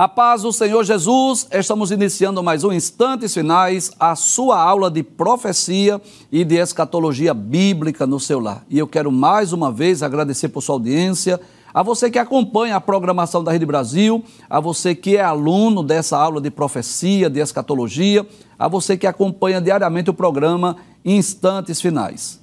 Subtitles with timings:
[0.00, 5.02] A paz do Senhor Jesus, estamos iniciando mais um Instantes Finais, a sua aula de
[5.02, 6.00] profecia
[6.32, 8.64] e de escatologia bíblica no seu lar.
[8.70, 11.38] E eu quero mais uma vez agradecer por sua audiência,
[11.74, 16.16] a você que acompanha a programação da Rede Brasil, a você que é aluno dessa
[16.16, 18.26] aula de profecia, de escatologia,
[18.58, 22.39] a você que acompanha diariamente o programa Instantes Finais.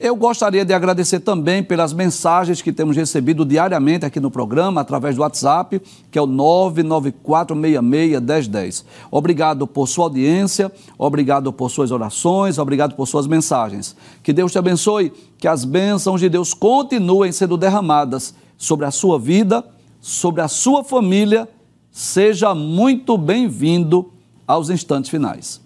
[0.00, 5.16] Eu gostaria de agradecer também pelas mensagens que temos recebido diariamente aqui no programa, através
[5.16, 8.84] do WhatsApp, que é o 994661010.
[9.10, 13.96] Obrigado por sua audiência, obrigado por suas orações, obrigado por suas mensagens.
[14.22, 19.18] Que Deus te abençoe, que as bênçãos de Deus continuem sendo derramadas sobre a sua
[19.18, 19.64] vida,
[20.00, 21.48] sobre a sua família.
[21.90, 24.12] Seja muito bem-vindo
[24.46, 25.60] aos instantes finais.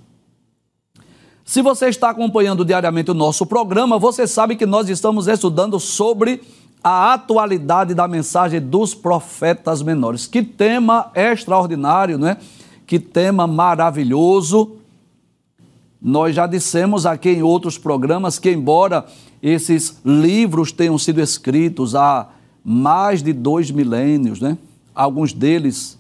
[1.45, 6.41] Se você está acompanhando diariamente o nosso programa, você sabe que nós estamos estudando sobre
[6.83, 10.27] a atualidade da mensagem dos profetas menores.
[10.27, 12.37] Que tema extraordinário, não é?
[12.87, 14.77] Que tema maravilhoso.
[16.01, 19.07] Nós já dissemos aqui em outros programas que, embora
[19.43, 22.29] esses livros tenham sido escritos há
[22.65, 24.57] mais de dois milênios, né?
[24.95, 25.99] alguns deles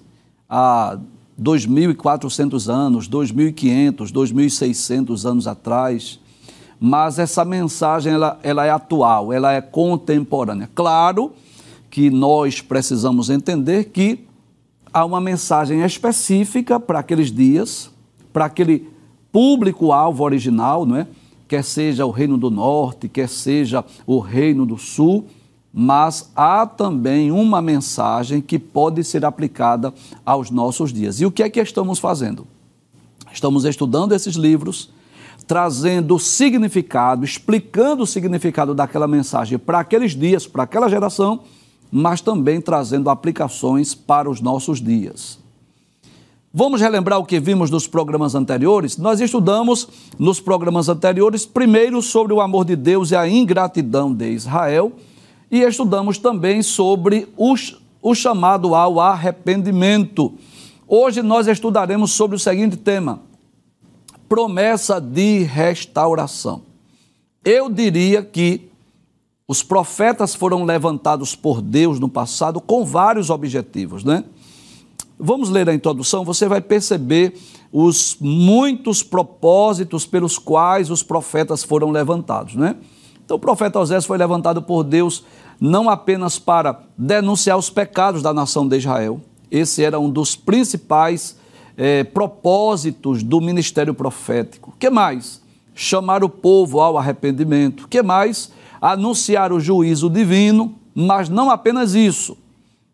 [0.48, 0.98] há
[1.40, 6.20] 2.400 anos, 2.500, 2.600 anos atrás,
[6.78, 10.68] mas essa mensagem ela, ela é atual, ela é contemporânea.
[10.74, 11.32] Claro
[11.90, 14.26] que nós precisamos entender que
[14.92, 17.90] há uma mensagem específica para aqueles dias,
[18.32, 18.88] para aquele
[19.30, 21.06] público-alvo original, não é?
[21.52, 25.26] quer seja o Reino do Norte, quer seja o Reino do Sul,
[25.72, 29.94] mas há também uma mensagem que pode ser aplicada
[30.24, 31.20] aos nossos dias.
[31.20, 32.46] E o que é que estamos fazendo?
[33.32, 34.90] Estamos estudando esses livros,
[35.46, 41.40] trazendo o significado, explicando o significado daquela mensagem para aqueles dias, para aquela geração,
[41.90, 45.40] mas também trazendo aplicações para os nossos dias.
[46.52, 48.98] Vamos relembrar o que vimos nos programas anteriores?
[48.98, 54.32] Nós estudamos nos programas anteriores, primeiro sobre o amor de Deus e a ingratidão de
[54.32, 54.92] Israel
[55.52, 57.54] e estudamos também sobre o,
[58.00, 60.32] o chamado ao arrependimento.
[60.88, 63.20] Hoje nós estudaremos sobre o seguinte tema:
[64.26, 66.62] promessa de restauração.
[67.44, 68.70] Eu diria que
[69.46, 74.24] os profetas foram levantados por Deus no passado com vários objetivos, né?
[75.18, 77.34] Vamos ler a introdução, você vai perceber
[77.70, 82.76] os muitos propósitos pelos quais os profetas foram levantados, né?
[83.24, 85.24] Então o profeta Osés foi levantado por Deus
[85.64, 91.36] não apenas para denunciar os pecados da nação de Israel, esse era um dos principais
[91.76, 94.74] eh, propósitos do ministério profético.
[94.76, 95.40] que mais?
[95.72, 97.86] Chamar o povo ao arrependimento.
[97.86, 98.50] que mais?
[98.80, 102.36] Anunciar o juízo divino, mas não apenas isso.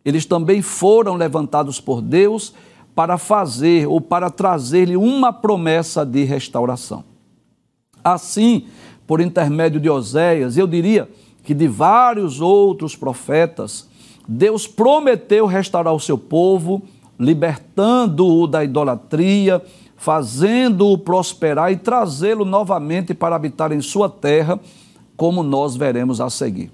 [0.04, 2.52] Eles também foram levantados por Deus
[2.94, 7.02] para fazer ou para trazer-lhe uma promessa de restauração.
[8.04, 8.66] Assim,
[9.06, 11.08] por intermédio de Oséias, eu diria
[11.48, 13.88] que de vários outros profetas,
[14.28, 16.82] Deus prometeu restaurar o seu povo,
[17.18, 19.64] libertando-o da idolatria,
[19.96, 24.60] fazendo-o prosperar e trazê-lo novamente para habitar em sua terra,
[25.16, 26.70] como nós veremos a seguir.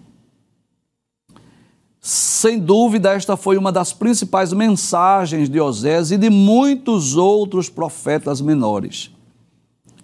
[2.00, 8.41] Sem dúvida, esta foi uma das principais mensagens de Osés e de muitos outros profetas
[8.41, 9.12] menores.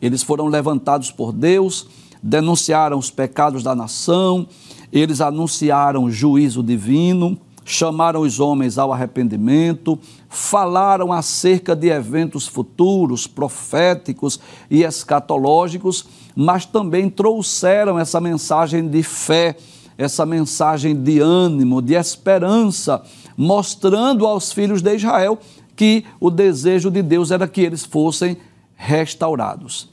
[0.00, 1.88] Eles foram levantados por Deus
[2.22, 4.47] denunciaram os pecados da nação,
[4.92, 14.40] eles anunciaram juízo divino, chamaram os homens ao arrependimento, falaram acerca de eventos futuros, proféticos
[14.70, 19.56] e escatológicos, mas também trouxeram essa mensagem de fé,
[19.96, 23.02] essa mensagem de ânimo, de esperança,
[23.37, 25.38] mostrando aos filhos de Israel
[25.76, 28.37] que o desejo de Deus era que eles fossem
[28.75, 29.89] restaurados.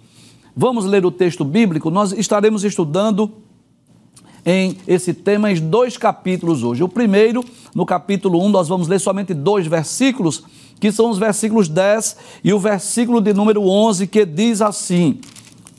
[0.60, 1.92] Vamos ler o texto bíblico.
[1.92, 3.32] Nós estaremos estudando
[4.44, 6.84] em esse tema em dois capítulos hoje.
[6.84, 7.46] O primeiro,
[7.76, 10.44] no capítulo 1, nós vamos ler somente dois versículos,
[10.80, 15.20] que são os versículos 10 e o versículo de número 11, que diz assim: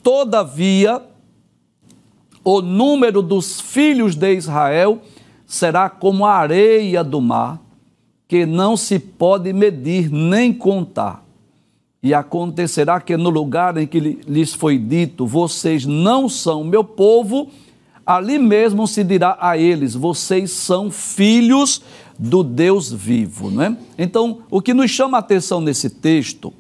[0.00, 1.02] Todavia,
[2.44, 5.02] o número dos filhos de Israel
[5.44, 7.60] será como a areia do mar,
[8.28, 11.27] que não se pode medir nem contar.
[12.02, 17.48] E acontecerá que no lugar em que lhes foi dito, vocês não são meu povo,
[18.06, 21.82] ali mesmo se dirá a eles, vocês são filhos
[22.18, 23.50] do Deus vivo.
[23.50, 23.76] Não é?
[23.98, 26.52] Então, o que nos chama a atenção nesse texto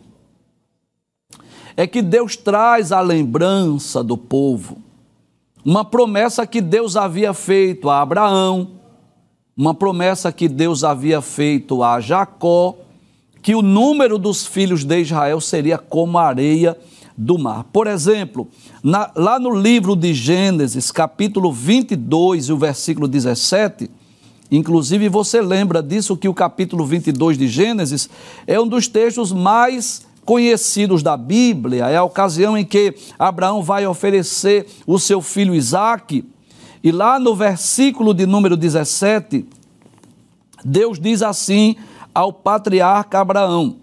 [1.76, 4.78] é que Deus traz a lembrança do povo,
[5.64, 8.72] uma promessa que Deus havia feito a Abraão,
[9.56, 12.76] uma promessa que Deus havia feito a Jacó,
[13.48, 16.76] que o número dos filhos de Israel seria como a areia
[17.16, 17.64] do mar.
[17.72, 18.46] Por exemplo,
[18.82, 23.90] na, lá no livro de Gênesis, capítulo 22 e o versículo 17,
[24.50, 28.10] inclusive você lembra disso que o capítulo 22 de Gênesis
[28.46, 33.86] é um dos textos mais conhecidos da Bíblia, é a ocasião em que Abraão vai
[33.86, 36.22] oferecer o seu filho Isaque
[36.84, 39.46] e lá no versículo de número 17,
[40.62, 41.76] Deus diz assim
[42.18, 43.76] ao patriarca Abraão.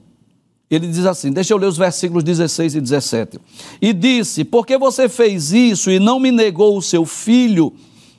[0.69, 3.39] Ele diz assim: deixa eu ler os versículos 16 e 17.
[3.81, 7.71] E disse: Porque você fez isso e não me negou o seu filho,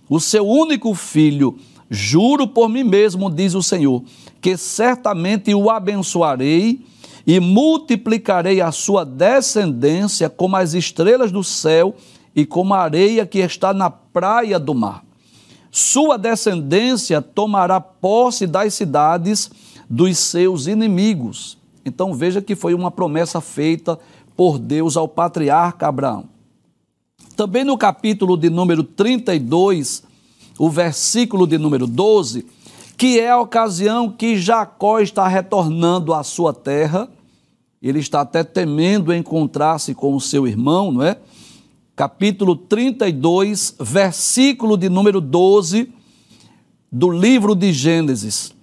[0.08, 1.58] o seu único filho?
[1.90, 4.02] Juro por mim mesmo, diz o Senhor,
[4.40, 6.80] que certamente o abençoarei
[7.26, 11.94] e multiplicarei a sua descendência como as estrelas do céu
[12.34, 15.04] e como a areia que está na praia do mar.
[15.70, 19.50] Sua descendência tomará posse das cidades
[19.88, 21.58] dos seus inimigos.
[21.84, 23.98] Então veja que foi uma promessa feita
[24.36, 26.24] por Deus ao patriarca Abraão.
[27.36, 30.02] Também no capítulo de número 32,
[30.58, 32.46] o versículo de número 12,
[32.96, 37.08] que é a ocasião que Jacó está retornando à sua terra,
[37.80, 41.18] ele está até temendo encontrar-se com o seu irmão, não é?
[41.94, 45.92] capítulo 32, versículo de número 12
[46.90, 48.55] do livro de Gênesis.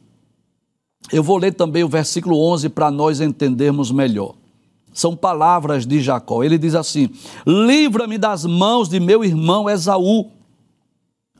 [1.11, 4.35] Eu vou ler também o versículo 11 para nós entendermos melhor.
[4.93, 6.43] São palavras de Jacó.
[6.43, 7.09] Ele diz assim:
[7.45, 10.29] Livra-me das mãos de meu irmão Esaú,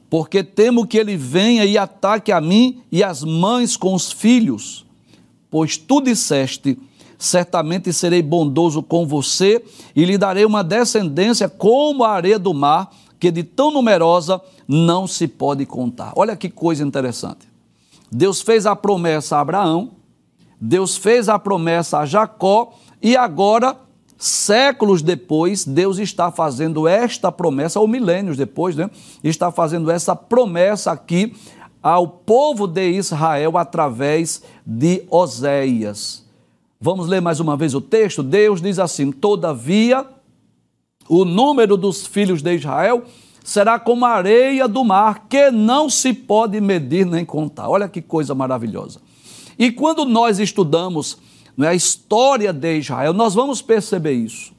[0.10, 4.86] porque temo que ele venha e ataque a mim e as mães com os filhos.
[5.52, 6.78] Pois tu disseste:
[7.18, 9.64] certamente serei bondoso com você
[9.96, 15.06] e lhe darei uma descendência como a areia do mar, que de tão numerosa não
[15.06, 16.12] se pode contar.
[16.16, 17.53] Olha que coisa interessante.
[18.14, 19.92] Deus fez a promessa a Abraão,
[20.60, 23.76] Deus fez a promessa a Jacó e agora,
[24.18, 28.90] séculos depois, Deus está fazendo esta promessa, ou milênios depois, né?
[29.24, 31.36] Está fazendo essa promessa aqui
[31.82, 36.24] ao povo de Israel através de Oséias.
[36.80, 38.24] Vamos ler mais uma vez o texto?
[38.24, 40.06] Deus diz assim: Todavia,
[41.10, 43.04] o número dos filhos de Israel
[43.44, 47.70] será como a areia do mar, que não se pode medir nem contar.
[47.70, 49.02] Olha que coisa maravilhosa.
[49.60, 51.18] E quando nós estudamos
[51.56, 54.54] né, a história de Israel, nós vamos perceber isso.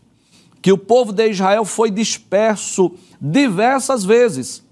[0.61, 4.63] Que o povo de Israel foi disperso diversas vezes.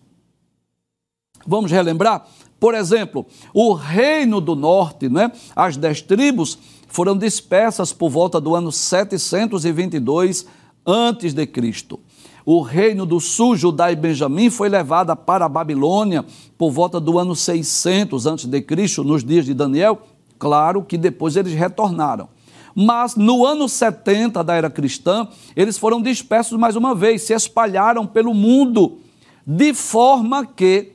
[1.47, 2.27] Vamos relembrar?
[2.61, 8.55] Por exemplo, o reino do norte, né, as dez tribos, foram dispersas por volta do
[8.55, 10.47] ano 722
[10.87, 11.99] antes de Cristo.
[12.45, 16.25] O reino do sul, Judá e Benjamim, foi levada para a Babilônia
[16.59, 20.03] por volta do ano 600 antes de Cristo, nos dias de Daniel.
[20.39, 22.29] Claro que depois eles retornaram.
[22.75, 28.07] Mas no ano 70 da era cristã, eles foram dispersos mais uma vez, se espalharam
[28.07, 28.99] pelo mundo,
[29.47, 30.93] de forma que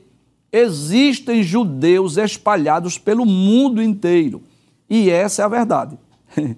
[0.52, 4.42] existem judeus espalhados pelo mundo inteiro.
[4.90, 5.98] E essa é a verdade.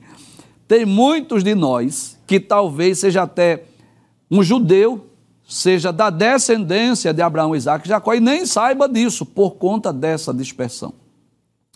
[0.66, 3.64] Tem muitos de nós que talvez seja até
[4.30, 5.06] um judeu,
[5.46, 10.32] seja da descendência de Abraão, Isaac e Jacó, e nem saiba disso por conta dessa
[10.32, 10.94] dispersão.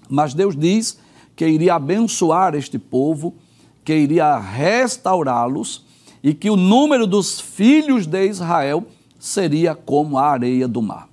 [0.09, 0.99] Mas Deus diz
[1.35, 3.35] que iria abençoar este povo,
[3.85, 5.85] que iria restaurá-los
[6.23, 8.87] e que o número dos filhos de Israel
[9.19, 11.09] seria como a areia do mar.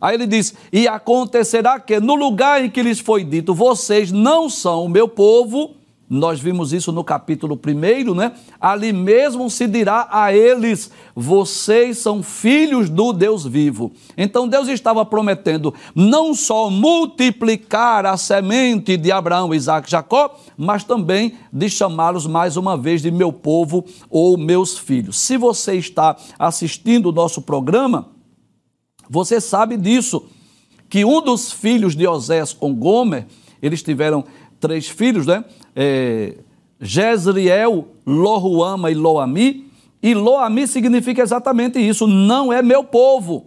[0.00, 4.48] Aí ele diz: E acontecerá que no lugar em que lhes foi dito, vocês não
[4.48, 5.74] são o meu povo,
[6.08, 8.32] nós vimos isso no capítulo 1, né?
[8.58, 13.92] Ali mesmo se dirá a eles: vocês são filhos do Deus vivo.
[14.16, 20.82] Então Deus estava prometendo não só multiplicar a semente de Abraão, Isaac e Jacó, mas
[20.82, 25.18] também de chamá-los mais uma vez de meu povo ou meus filhos.
[25.18, 28.08] Se você está assistindo o nosso programa,
[29.10, 30.26] você sabe disso,
[30.88, 33.26] que um dos filhos de Osés com Gomer,
[33.60, 34.24] eles tiveram
[34.60, 35.44] três filhos, né?
[35.74, 36.34] É,
[36.80, 39.66] Jezreel, e Loami.
[40.02, 43.46] E Loami significa exatamente isso, não é meu povo.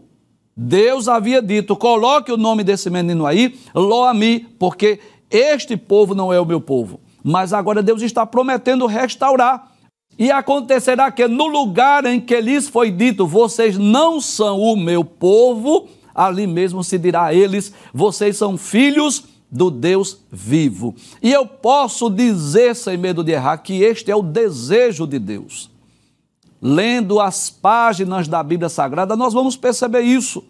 [0.56, 5.00] Deus havia dito: coloque o nome desse menino aí, Loami, porque
[5.30, 7.00] este povo não é o meu povo.
[7.24, 9.72] Mas agora Deus está prometendo restaurar.
[10.20, 15.03] E acontecerá que no lugar em que lhes foi dito, vocês não são o meu
[15.06, 20.96] povo, ali mesmo se dirá a eles, vocês são filhos do Deus vivo.
[21.22, 25.70] E eu posso dizer, sem medo de errar, que este é o desejo de Deus.
[26.62, 30.43] Lendo as páginas da Bíblia Sagrada, nós vamos perceber isso.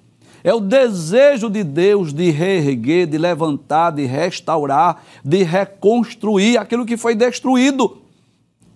[0.43, 6.97] É o desejo de Deus de reerguer, de levantar, de restaurar, de reconstruir aquilo que
[6.97, 7.97] foi destruído.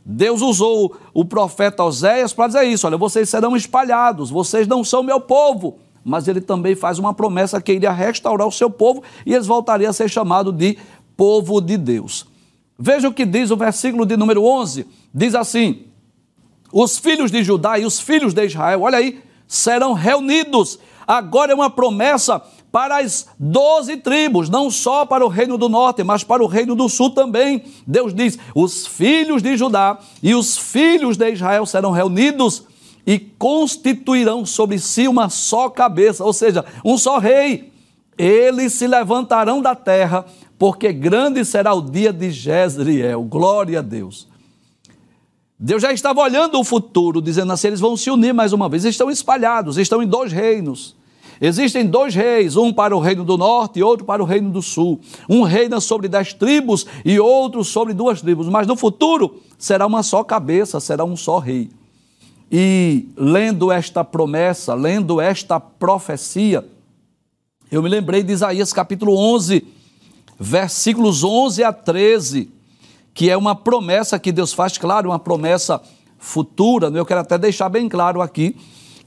[0.06, 5.02] Deus usou o profeta Oséias para dizer isso: olha, vocês serão espalhados, vocês não são
[5.02, 5.80] meu povo.
[6.06, 9.90] Mas ele também faz uma promessa que iria restaurar o seu povo e eles voltariam
[9.90, 10.78] a ser chamados de
[11.18, 12.28] povo de Deus.
[12.78, 15.88] Veja o que diz o versículo de número 11: diz assim:
[16.72, 20.78] Os filhos de Judá e os filhos de Israel, olha aí, serão reunidos.
[21.08, 22.40] Agora é uma promessa
[22.72, 26.76] para as doze tribos, não só para o reino do norte, mas para o reino
[26.76, 27.64] do sul também.
[27.88, 32.64] Deus diz: os filhos de Judá e os filhos de Israel serão reunidos
[33.06, 37.72] e constituirão sobre si uma só cabeça, ou seja, um só rei.
[38.18, 40.26] Eles se levantarão da terra,
[40.58, 43.24] porque grande será o dia de Jezreel.
[43.24, 44.28] Glória a Deus.
[45.60, 48.86] Deus já estava olhando o futuro, dizendo assim: eles vão se unir mais uma vez.
[48.86, 50.96] Estão espalhados, estão em dois reinos.
[51.40, 54.62] Existem dois reis, um para o reino do norte e outro para o reino do
[54.62, 55.02] sul.
[55.30, 60.02] Um reina sobre dez tribos e outro sobre duas tribos, mas no futuro será uma
[60.02, 61.70] só cabeça, será um só rei.
[62.52, 66.66] E lendo esta promessa, lendo esta profecia,
[67.72, 69.66] eu me lembrei de Isaías capítulo 11,
[70.40, 72.52] versículos 11 a 13,
[73.14, 75.82] que é uma promessa que Deus faz, claro, uma promessa
[76.18, 77.00] futura, né?
[77.00, 78.56] eu quero até deixar bem claro aqui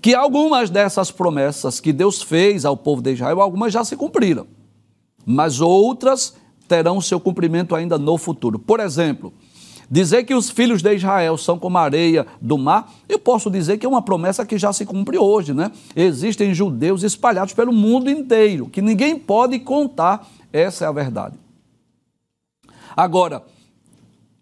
[0.01, 4.47] que algumas dessas promessas que Deus fez ao povo de Israel, algumas já se cumpriram,
[5.27, 6.37] mas outras
[6.69, 8.59] terão seu cumprimento ainda no futuro.
[8.59, 9.33] Por exemplo,
[9.91, 13.79] dizer que os filhos de Israel são como a areia do mar, eu posso dizer
[13.79, 15.71] que é uma promessa que já se cumpre hoje, né?
[15.97, 21.37] Existem judeus espalhados pelo mundo inteiro, que ninguém pode contar, essa é a verdade.
[22.97, 23.43] Agora,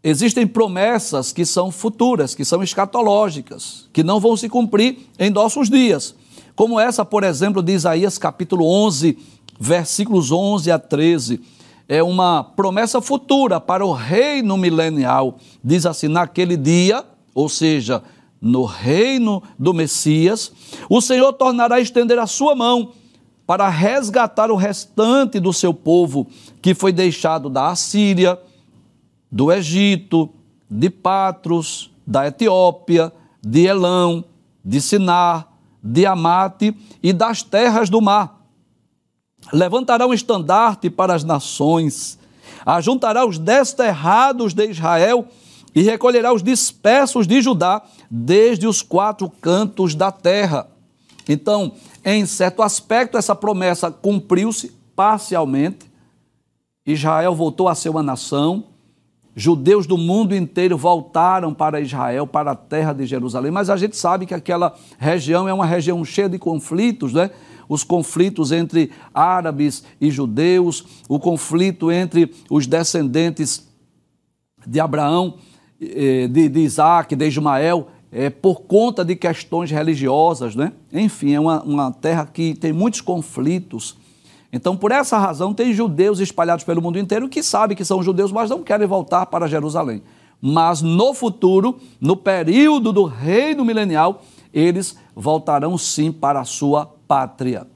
[0.08, 5.68] Existem promessas que são futuras, que são escatológicas, que não vão se cumprir em nossos
[5.68, 6.14] dias.
[6.54, 9.18] Como essa, por exemplo, de Isaías capítulo 11,
[9.58, 11.40] versículos 11 a 13.
[11.88, 15.38] É uma promessa futura para o reino milenial.
[15.62, 18.02] Diz assim: naquele dia, ou seja,
[18.40, 20.52] no reino do Messias,
[20.88, 22.92] o Senhor tornará a estender a sua mão
[23.46, 26.26] para resgatar o restante do seu povo
[26.60, 28.38] que foi deixado da Assíria
[29.30, 30.30] do Egito,
[30.68, 33.12] de Patros, da Etiópia,
[33.42, 34.24] de Elão,
[34.64, 35.48] de Sinar,
[35.82, 38.35] de Amate e das terras do mar.
[39.52, 42.18] Levantará um estandarte para as nações,
[42.64, 45.28] ajuntará os desterrados de Israel
[45.74, 50.68] e recolherá os dispersos de Judá desde os quatro cantos da terra.
[51.28, 51.72] Então,
[52.04, 55.90] em certo aspecto, essa promessa cumpriu-se parcialmente.
[56.86, 58.64] Israel voltou a ser uma nação,
[59.34, 63.96] judeus do mundo inteiro voltaram para Israel, para a terra de Jerusalém, mas a gente
[63.96, 67.30] sabe que aquela região é uma região cheia de conflitos, né?
[67.68, 73.66] Os conflitos entre árabes e judeus, o conflito entre os descendentes
[74.66, 75.34] de Abraão,
[75.80, 80.72] eh, de, de Isaac, de Ismael, é, por conta de questões religiosas, né?
[80.92, 83.96] Enfim, é uma, uma terra que tem muitos conflitos.
[84.52, 88.32] Então, por essa razão, tem judeus espalhados pelo mundo inteiro que sabem que são judeus,
[88.32, 90.02] mas não querem voltar para Jerusalém.
[90.40, 97.66] Mas no futuro, no período do reino milenial, eles voltarão sim para a sua pátria.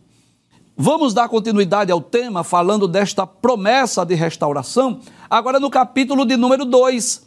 [0.77, 6.65] Vamos dar continuidade ao tema falando desta promessa de restauração, agora no capítulo de número
[6.65, 7.27] 2,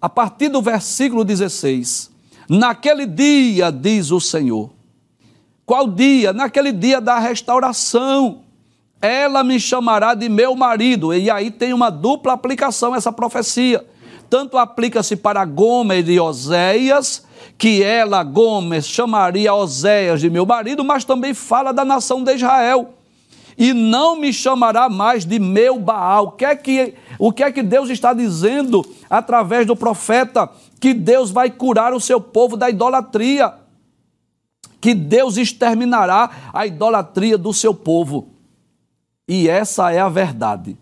[0.00, 2.10] a partir do versículo 16.
[2.48, 4.70] Naquele dia, diz o Senhor.
[5.64, 6.32] Qual dia?
[6.32, 8.46] Naquele dia da restauração
[9.00, 11.12] ela me chamará de meu marido.
[11.12, 13.84] E aí tem uma dupla aplicação essa profecia.
[14.28, 17.25] Tanto aplica-se para Gomer de Oséias,
[17.58, 22.94] que ela, Gomes, chamaria Oséias de meu marido, mas também fala da nação de Israel.
[23.58, 26.26] E não me chamará mais de meu Baal.
[26.26, 30.50] O que é que, o que, é que Deus está dizendo através do profeta?
[30.78, 33.54] Que Deus vai curar o seu povo da idolatria.
[34.78, 38.28] Que Deus exterminará a idolatria do seu povo.
[39.26, 40.76] E essa é a verdade.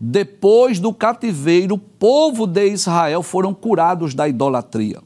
[0.00, 5.00] Depois do cativeiro, o povo de Israel foram curados da idolatria.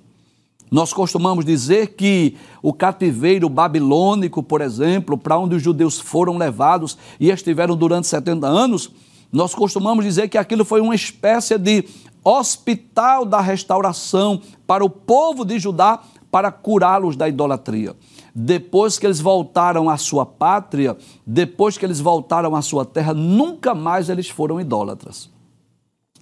[0.71, 6.99] Nós costumamos dizer que o cativeiro babilônico, por exemplo, para onde os judeus foram levados
[7.19, 8.91] e estiveram durante 70 anos,
[9.33, 11.85] nós costumamos dizer que aquilo foi uma espécie de
[12.25, 17.95] hospital da restauração para o povo de Judá para curá-los da idolatria
[18.41, 20.97] depois que eles voltaram à sua pátria,
[21.27, 25.29] depois que eles voltaram à sua terra, nunca mais eles foram idólatras.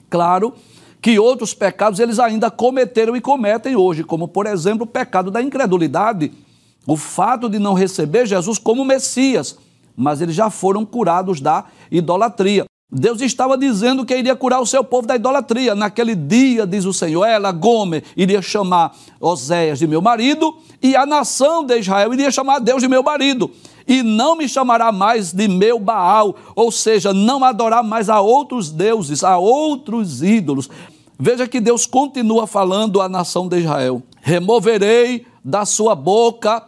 [0.09, 0.55] Claro
[1.07, 5.41] que outros pecados eles ainda cometeram e cometem hoje, como por exemplo o pecado da
[5.41, 6.33] incredulidade,
[6.85, 9.57] o fato de não receber Jesus como Messias,
[9.97, 12.65] mas eles já foram curados da idolatria.
[12.91, 15.77] Deus estava dizendo que iria curar o seu povo da idolatria.
[15.77, 21.07] Naquele dia, diz o Senhor, ela, Gomer, iria chamar Oséias de meu marido, e a
[21.07, 23.49] nação de Israel iria chamar Deus de meu marido.
[23.87, 28.73] E não me chamará mais de meu Baal, ou seja, não adorar mais a outros
[28.73, 30.69] deuses, a outros ídolos.
[31.19, 36.63] Veja que Deus continua falando à nação de Israel: removerei da sua boca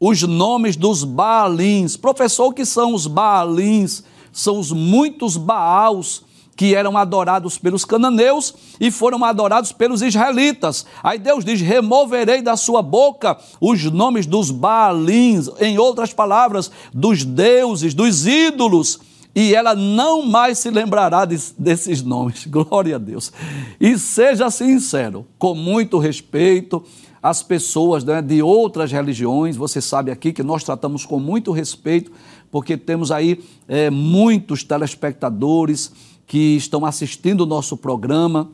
[0.00, 1.96] os nomes dos Baalins.
[1.96, 4.02] Professor, o que são os Baalins?
[4.34, 6.22] são os muitos Baals
[6.56, 10.86] que eram adorados pelos cananeus e foram adorados pelos israelitas.
[11.02, 17.24] Aí Deus diz: removerei da sua boca os nomes dos Baalins, em outras palavras, dos
[17.24, 19.00] deuses, dos ídolos.
[19.34, 22.46] E ela não mais se lembrará de, desses nomes.
[22.48, 23.32] Glória a Deus.
[23.80, 26.82] E seja sincero, com muito respeito,
[27.22, 32.12] as pessoas né, de outras religiões, você sabe aqui que nós tratamos com muito respeito
[32.54, 35.90] porque temos aí é, muitos telespectadores
[36.24, 38.48] que estão assistindo o nosso programa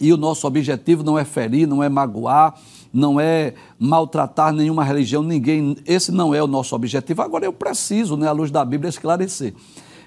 [0.00, 2.54] e o nosso objetivo não é ferir, não é magoar,
[2.92, 5.76] não é maltratar nenhuma religião, ninguém.
[5.86, 7.22] Esse não é o nosso objetivo.
[7.22, 9.54] Agora eu preciso, né, à luz da Bíblia, esclarecer.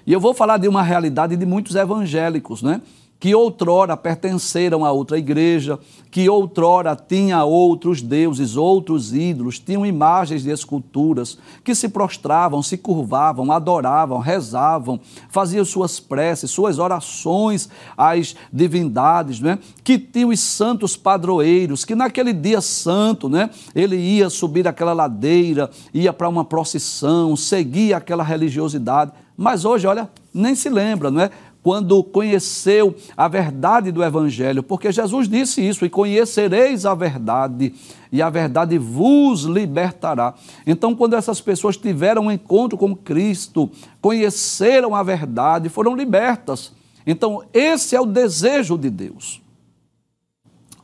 [0.06, 2.80] E eu vou falar de uma realidade de muitos evangélicos, né?
[3.18, 5.78] Que outrora pertenceram a outra igreja,
[6.10, 12.76] que outrora tinha outros deuses, outros ídolos, tinham imagens de esculturas, que se prostravam, se
[12.76, 19.58] curvavam, adoravam, rezavam, faziam suas preces, suas orações às divindades, né?
[19.82, 23.50] que tinham os santos padroeiros, que naquele dia santo, né?
[23.74, 30.08] ele ia subir aquela ladeira, ia para uma procissão, seguia aquela religiosidade, mas hoje, olha,
[30.32, 31.30] nem se lembra, não é?
[31.66, 37.74] Quando conheceu a verdade do Evangelho, porque Jesus disse isso: e conhecereis a verdade,
[38.12, 40.32] e a verdade vos libertará.
[40.64, 43.68] Então, quando essas pessoas tiveram um encontro com Cristo,
[44.00, 46.70] conheceram a verdade, foram libertas.
[47.04, 49.42] Então, esse é o desejo de Deus.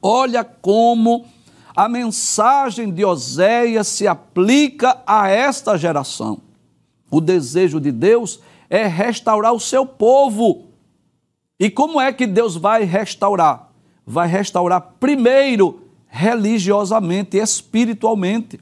[0.02, 1.26] Olha como
[1.76, 6.40] a mensagem de Oséias se aplica a esta geração.
[7.08, 10.71] O desejo de Deus é restaurar o seu povo
[11.62, 13.70] e como é que Deus vai restaurar?
[14.04, 18.58] Vai restaurar primeiro religiosamente, espiritualmente.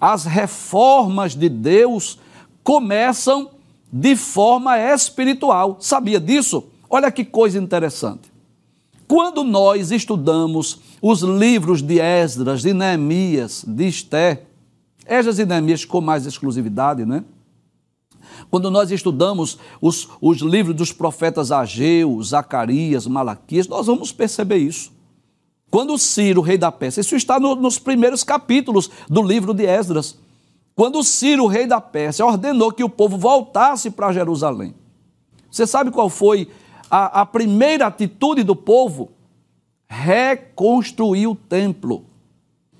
[0.00, 2.18] As reformas de Deus
[2.64, 3.50] começam
[3.92, 5.76] de forma espiritual.
[5.78, 6.64] Sabia disso?
[6.90, 8.32] Olha que coisa interessante.
[9.06, 14.42] Quando nós estudamos os livros de Esdras, de Neemias, de Esté,
[15.06, 17.22] Esdras e Neemias com mais exclusividade, né?
[18.54, 24.92] Quando nós estudamos os, os livros dos profetas Ageu, Zacarias, Malaquias, nós vamos perceber isso.
[25.72, 30.16] Quando Ciro, rei da Pérsia, isso está no, nos primeiros capítulos do livro de Esdras.
[30.72, 34.72] Quando Ciro, rei da Pérsia, ordenou que o povo voltasse para Jerusalém.
[35.50, 36.48] Você sabe qual foi
[36.88, 39.10] a, a primeira atitude do povo?
[39.88, 42.04] Reconstruir o templo.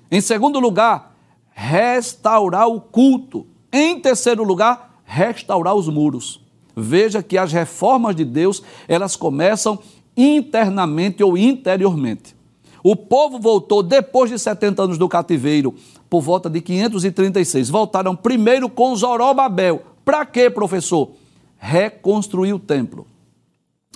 [0.09, 1.17] Em segundo lugar,
[1.51, 3.45] restaurar o culto.
[3.73, 6.41] Em terceiro lugar, restaurar os muros.
[6.75, 9.79] Veja que as reformas de Deus, elas começam
[10.17, 12.35] internamente ou interiormente.
[12.83, 15.73] O povo voltou depois de 70 anos do cativeiro,
[16.09, 17.69] por volta de 536.
[17.69, 19.81] Voltaram primeiro com Zorobabel.
[20.03, 21.11] Para quê, professor?
[21.57, 23.07] Reconstruir o templo.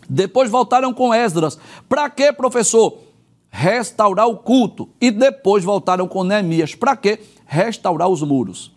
[0.10, 1.60] Depois voltaram com Esdras.
[1.88, 2.98] Para quê, professor?
[3.52, 4.90] Restaurar o culto.
[5.00, 6.74] E depois voltaram com Neemias.
[6.74, 7.20] Para quê?
[7.46, 8.72] Restaurar os muros.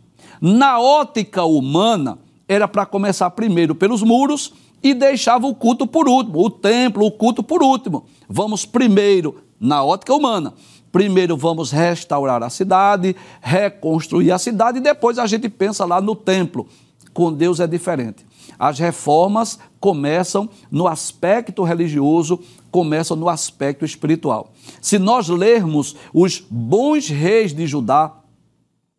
[0.45, 4.53] Na ótica humana, era para começar primeiro pelos muros
[4.83, 8.07] e deixava o culto por último, o templo, o culto por último.
[8.29, 10.53] Vamos primeiro na ótica humana.
[10.91, 16.17] Primeiro vamos restaurar a cidade, reconstruir a cidade e depois a gente pensa lá no
[16.17, 16.67] templo.
[17.15, 18.27] Com Deus é diferente.
[18.59, 24.53] As reformas começam no aspecto religioso, começam no aspecto espiritual.
[24.81, 28.13] Se nós lermos os bons reis de Judá,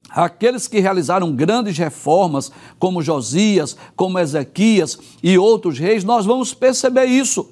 [0.09, 7.05] Aqueles que realizaram grandes reformas, como Josias, como Ezequias e outros reis, nós vamos perceber
[7.05, 7.49] isso.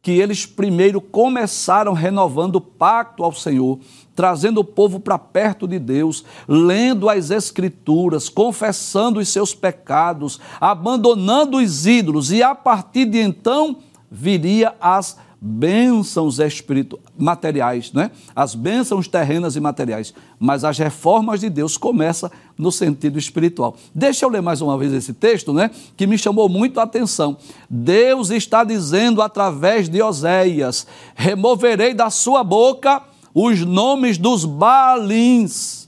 [0.00, 3.80] Que eles primeiro começaram renovando o pacto ao Senhor,
[4.14, 11.56] trazendo o povo para perto de Deus, lendo as Escrituras, confessando os seus pecados, abandonando
[11.56, 13.78] os ídolos, e a partir de então
[14.08, 18.10] viria as bênçãos espirituais, materiais, né?
[18.34, 23.76] as bênçãos terrenas e materiais, mas as reformas de Deus começam no sentido espiritual.
[23.94, 25.70] Deixa eu ler mais uma vez esse texto, né?
[25.96, 27.36] que me chamou muito a atenção.
[27.68, 33.02] Deus está dizendo através de Oséias: removerei da sua boca
[33.34, 35.86] os nomes dos Baalins.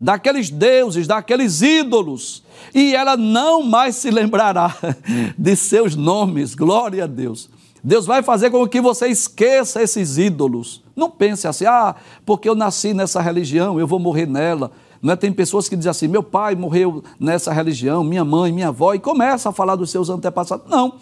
[0.00, 2.44] daqueles deuses, daqueles ídolos,
[2.74, 4.76] e ela não mais se lembrará
[5.36, 6.54] de seus nomes.
[6.54, 7.48] Glória a Deus.
[7.86, 10.82] Deus vai fazer com que você esqueça esses ídolos.
[10.96, 11.94] Não pense assim, ah,
[12.24, 14.72] porque eu nasci nessa religião, eu vou morrer nela.
[15.00, 15.16] Não é?
[15.16, 18.98] Tem pessoas que dizem assim, meu pai morreu nessa religião, minha mãe, minha avó, e
[18.98, 20.68] começa a falar dos seus antepassados.
[20.68, 20.94] Não.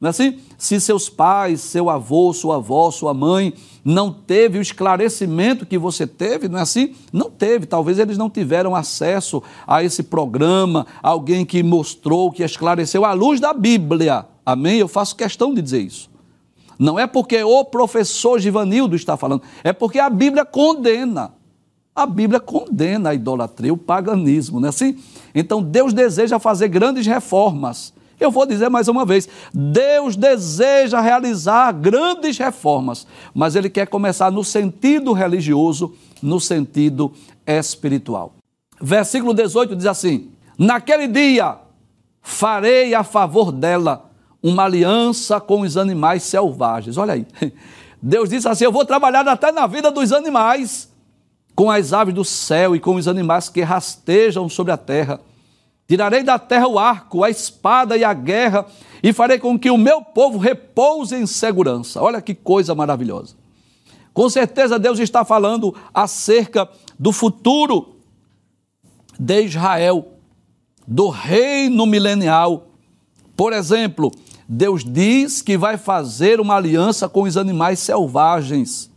[0.00, 0.38] Não é assim?
[0.56, 3.52] Se seus pais, seu avô, sua avó, sua mãe
[3.84, 6.94] não teve o esclarecimento que você teve, não é assim?
[7.12, 7.66] Não teve.
[7.66, 13.38] Talvez eles não tiveram acesso a esse programa, alguém que mostrou, que esclareceu à luz
[13.38, 14.24] da Bíblia.
[14.46, 14.78] Amém?
[14.78, 16.11] Eu faço questão de dizer isso.
[16.82, 21.32] Não é porque o professor Givanildo está falando, é porque a Bíblia condena.
[21.94, 24.98] A Bíblia condena a idolatria, o paganismo, não é assim?
[25.32, 31.72] Então Deus deseja fazer grandes reformas eu vou dizer mais uma vez: Deus deseja realizar
[31.72, 37.12] grandes reformas, mas Ele quer começar no sentido religioso, no sentido
[37.44, 38.34] espiritual.
[38.80, 41.58] Versículo 18 diz assim: Naquele dia
[42.20, 44.11] farei a favor dela
[44.42, 46.96] uma aliança com os animais selvagens.
[46.96, 47.26] Olha aí.
[48.02, 50.90] Deus disse assim: Eu vou trabalhar até na vida dos animais,
[51.54, 55.20] com as aves do céu e com os animais que rastejam sobre a terra
[55.92, 58.64] Tirarei da terra o arco, a espada e a guerra,
[59.02, 62.00] e farei com que o meu povo repouse em segurança.
[62.00, 63.34] Olha que coisa maravilhosa.
[64.14, 66.66] Com certeza Deus está falando acerca
[66.98, 67.96] do futuro
[69.18, 70.14] de Israel,
[70.88, 72.68] do reino milenial.
[73.36, 74.10] Por exemplo,
[74.54, 78.90] Deus diz que vai fazer uma aliança com os animais selvagens.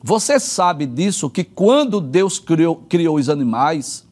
[0.00, 4.06] Você sabe disso, que quando Deus criou, criou os animais,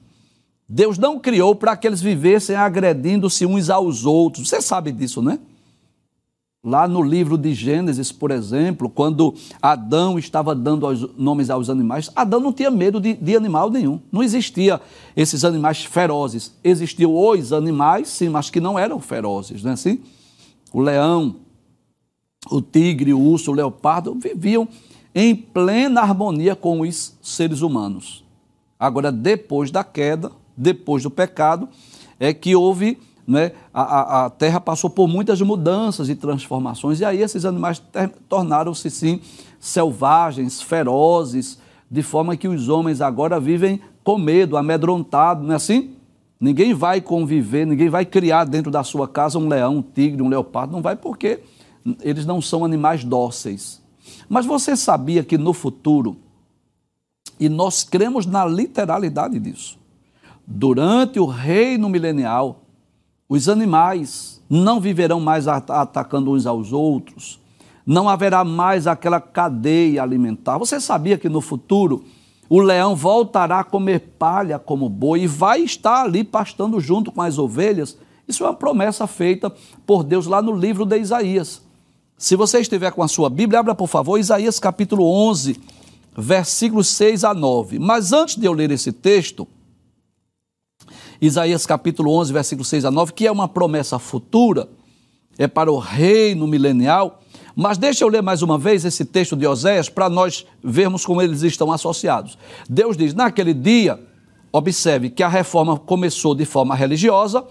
[0.69, 4.49] Deus não criou para que eles vivessem agredindo-se uns aos outros.
[4.49, 5.39] Você sabe disso, né?
[6.65, 9.33] Lá no livro de Gênesis, por exemplo, quando
[9.63, 14.01] Adão estava dando nomes aos animais, Adão não tinha medo de, de animal nenhum.
[14.11, 14.81] Não existia
[15.17, 16.53] esses animais ferozes.
[16.65, 20.03] Existiam os animais, sim, mas que não eram ferozes, não é assim?
[20.75, 21.37] O leão,
[22.51, 24.67] o tigre, o urso, o leopardo viviam
[25.15, 28.25] em plena harmonia com os seres humanos.
[28.77, 31.69] Agora, depois da queda, depois do pecado,
[32.19, 37.23] é que houve, né, a, a terra passou por muitas mudanças e transformações, e aí
[37.23, 37.81] esses animais
[38.29, 39.21] tornaram-se, sim,
[39.61, 41.57] selvagens, ferozes,
[41.89, 45.95] de forma que os homens agora vivem com medo, amedrontados, não é assim?
[46.41, 50.29] Ninguém vai conviver, ninguém vai criar dentro da sua casa um leão, um tigre, um
[50.29, 51.41] leopardo, não vai porque
[52.01, 53.83] eles não são animais dóceis.
[54.29, 56.17] Mas você sabia que no futuro,
[57.39, 59.79] e nós cremos na literalidade disso,
[60.47, 62.65] Durante o reino milenial,
[63.29, 67.41] os animais não viverão mais atacando uns aos outros,
[67.87, 70.59] não haverá mais aquela cadeia alimentar.
[70.59, 72.05] Você sabia que no futuro
[72.57, 77.21] o leão voltará a comer palha como boi e vai estar ali pastando junto com
[77.21, 77.99] as ovelhas?
[78.29, 79.53] Isso é uma promessa feita
[79.85, 81.61] por Deus lá no livro de Isaías.
[82.17, 85.61] Se você estiver com a sua Bíblia, abra por favor Isaías capítulo 11,
[86.17, 87.81] versículos 6 a 9.
[87.81, 89.49] Mas antes de eu ler esse texto,
[91.21, 94.69] Isaías capítulo 11, versículo 6 a 9, que é uma promessa futura,
[95.37, 97.21] é para o reino milenial.
[97.57, 101.23] Mas deixa eu ler mais uma vez esse texto de Oséias para nós vermos como
[101.23, 102.37] eles estão associados.
[102.69, 104.01] Deus diz: naquele dia,
[104.53, 107.45] observe que a reforma começou de forma religiosa,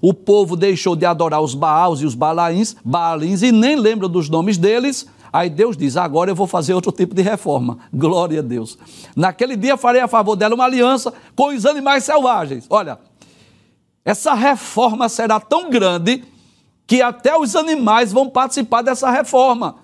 [0.00, 4.28] o povo deixou de adorar os Baals e os Balaíns, Baalins e nem lembra dos
[4.28, 5.06] nomes deles.
[5.32, 7.78] Aí Deus diz: agora eu vou fazer outro tipo de reforma.
[7.92, 8.78] Glória a Deus.
[9.14, 12.66] Naquele dia farei a favor dela uma aliança com os animais selvagens.
[12.68, 12.98] Olha,
[14.04, 16.22] essa reforma será tão grande
[16.86, 19.76] que até os animais vão participar dessa reforma.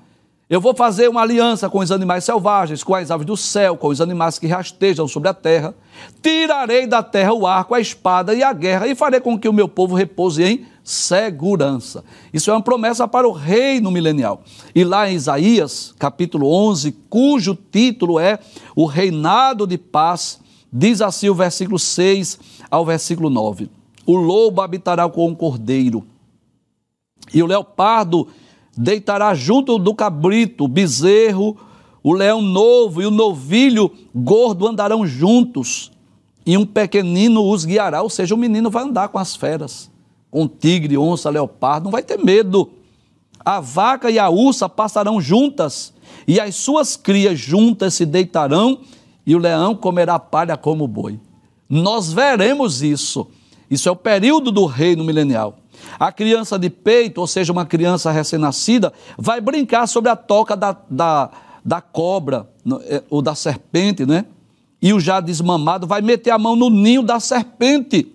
[0.49, 3.89] Eu vou fazer uma aliança com os animais selvagens, com as aves do céu, com
[3.89, 5.75] os animais que rastejam sobre a terra.
[6.21, 9.53] Tirarei da terra o arco, a espada e a guerra, e farei com que o
[9.53, 12.05] meu povo repouse em segurança.
[12.35, 14.43] Isso é uma promessa para o reino milenial.
[14.75, 18.39] E lá em Isaías, capítulo 11, cujo título é
[18.77, 20.39] O Reinado de Paz,
[20.71, 22.39] diz assim o versículo 6
[22.71, 23.71] ao versículo 9
[24.07, 26.05] o lobo habitará com o cordeiro,
[27.33, 28.29] e o leopardo
[28.77, 31.57] deitará junto do cabrito, o bezerro,
[32.03, 35.93] o leão novo e o novilho gordo andarão juntos,
[36.45, 39.91] e um pequenino os guiará, ou seja, o menino vai andar com as feras,
[40.31, 42.71] com tigre, onça, leopardo, não vai ter medo.
[43.45, 45.93] A vaca e a ursa passarão juntas,
[46.27, 48.81] e as suas crias juntas se deitarão,
[49.25, 51.21] e o leão comerá palha como boi.
[51.69, 53.29] Nós veremos isso
[53.73, 55.57] isso é o período do reino milenial.
[56.03, 60.77] A criança de peito, ou seja, uma criança recém-nascida, vai brincar sobre a toca da,
[60.91, 61.31] da,
[61.65, 62.51] da cobra
[62.87, 64.25] é, ou da serpente, né?
[64.83, 68.13] e o já desmamado vai meter a mão no ninho da serpente.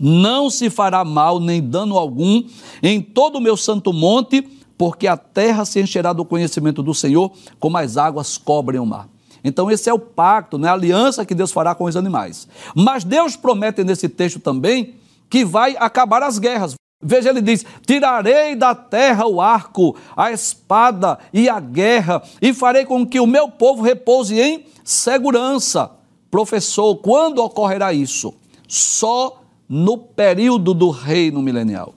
[0.00, 2.42] Não se fará mal nem dano algum
[2.82, 4.42] em todo o meu santo monte,
[4.76, 9.08] porque a terra se encherá do conhecimento do Senhor, como as águas cobrem o mar.
[9.44, 10.68] Então, esse é o pacto, né?
[10.68, 12.48] a aliança que Deus fará com os animais.
[12.74, 15.00] Mas Deus promete nesse texto também
[15.32, 16.74] que vai acabar as guerras.
[17.02, 22.84] Veja, ele diz: Tirarei da terra o arco, a espada e a guerra, e farei
[22.84, 25.90] com que o meu povo repouse em segurança.
[26.30, 28.34] Professor, quando ocorrerá isso?
[28.68, 31.94] Só no período do reino milenial.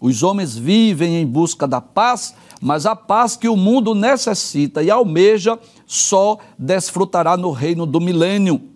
[0.00, 4.90] Os homens vivem em busca da paz, mas a paz que o mundo necessita e
[4.90, 8.71] almeja só desfrutará no reino do milênio.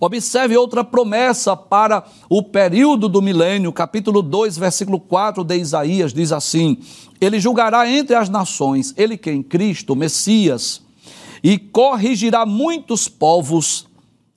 [0.00, 6.32] Observe outra promessa para o período do milênio, capítulo 2, versículo 4 de Isaías, diz
[6.32, 6.78] assim:
[7.20, 9.42] Ele julgará entre as nações, ele quem?
[9.42, 10.82] Cristo, Messias,
[11.42, 13.86] e corrigirá muitos povos.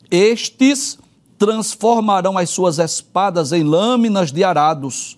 [0.09, 0.97] Estes
[1.37, 5.17] transformarão as suas espadas em lâminas de arados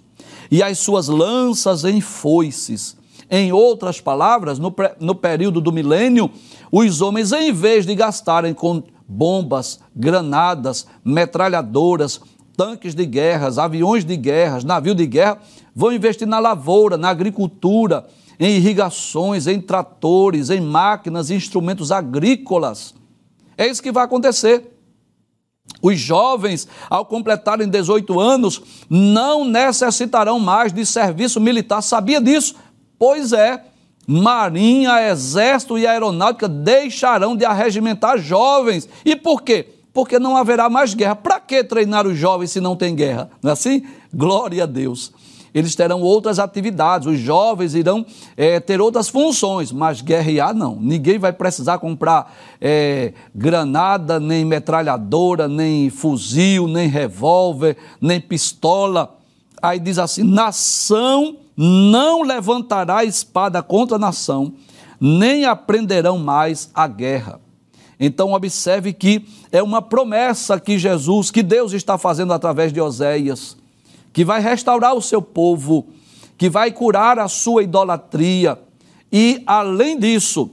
[0.49, 2.97] e as suas lanças em foices.
[3.29, 6.31] Em outras palavras, no, no período do milênio,
[6.71, 12.19] os homens, em vez de gastarem com bombas, granadas, metralhadoras,
[12.57, 15.39] tanques de guerras, aviões de guerras, navio de guerra,
[15.75, 18.07] vão investir na lavoura, na agricultura,
[18.39, 22.93] em irrigações, em tratores, em máquinas, instrumentos agrícolas.
[23.57, 24.73] É isso que vai acontecer.
[25.81, 31.81] Os jovens, ao completarem 18 anos, não necessitarão mais de serviço militar.
[31.81, 32.55] Sabia disso?
[32.97, 33.63] Pois é.
[34.09, 38.87] Marinha, Exército e Aeronáutica deixarão de arregimentar jovens.
[39.03, 39.67] E por quê?
[39.93, 41.15] Porque não haverá mais guerra.
[41.17, 43.29] Para que treinar os jovens se não tem guerra?
[43.43, 43.83] Não é assim?
[44.13, 45.11] Glória a Deus.
[45.53, 50.75] Eles terão outras atividades, os jovens irão é, ter outras funções, mas guerrear não.
[50.79, 59.17] Ninguém vai precisar comprar é, granada, nem metralhadora, nem fuzil, nem revólver, nem pistola.
[59.61, 64.53] Aí diz assim: nação não levantará espada contra nação,
[65.01, 67.41] nem aprenderão mais a guerra.
[67.99, 73.57] Então, observe que é uma promessa que Jesus, que Deus está fazendo através de Oséias,
[74.13, 75.87] que vai restaurar o seu povo,
[76.37, 78.59] que vai curar a sua idolatria
[79.11, 80.51] e, além disso,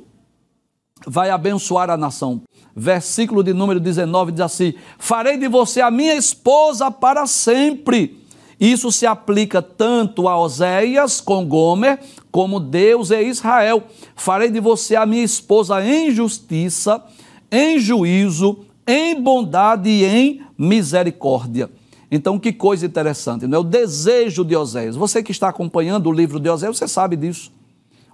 [1.06, 2.42] vai abençoar a nação.
[2.74, 8.23] Versículo de número 19 diz assim: Farei de você a minha esposa para sempre
[8.70, 11.98] isso se aplica tanto a Oséias com Gomer,
[12.30, 13.82] como Deus e Israel.
[14.14, 17.02] Farei de você a minha esposa em justiça,
[17.50, 21.70] em juízo, em bondade e em misericórdia.
[22.10, 23.60] Então, que coisa interessante, não é?
[23.60, 24.94] O desejo de Oséias.
[24.94, 27.50] Você que está acompanhando o livro de Oséias, você sabe disso.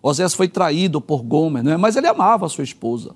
[0.03, 1.77] Oséias foi traído por Gomer, não é?
[1.77, 3.15] mas ele amava a sua esposa.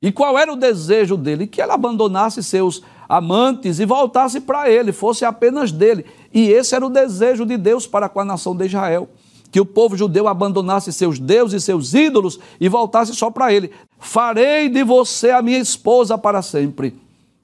[0.00, 1.46] E qual era o desejo dele?
[1.46, 6.04] Que ela abandonasse seus amantes e voltasse para ele, fosse apenas dele.
[6.32, 9.08] E esse era o desejo de Deus para com a nação de Israel.
[9.50, 13.70] Que o povo judeu abandonasse seus deuses e seus ídolos e voltasse só para ele.
[13.98, 16.96] Farei de você a minha esposa para sempre.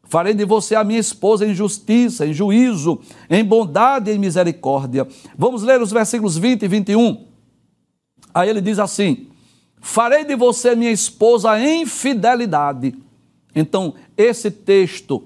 [0.04, 2.98] Farei de você a minha esposa em justiça, em juízo,
[3.28, 5.06] em bondade e em misericórdia.
[5.36, 7.26] Vamos ler os versículos 20 e 21.
[8.32, 9.28] Aí ele diz assim:
[9.80, 12.94] Farei de você minha esposa em fidelidade.
[13.54, 15.24] Então, esse texto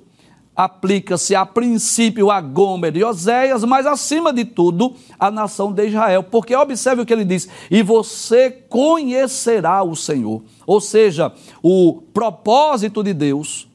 [0.54, 6.22] aplica-se a princípio a Gomer e Oséias, mas acima de tudo a nação de Israel.
[6.22, 10.42] Porque observe o que ele diz: e você conhecerá o Senhor.
[10.66, 13.68] Ou seja, o propósito de Deus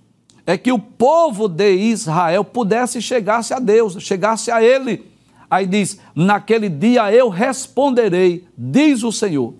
[0.45, 5.05] é que o povo de Israel pudesse chegar-se a Deus, chegasse a Ele.
[5.49, 9.53] Aí diz: naquele dia eu responderei, diz o Senhor,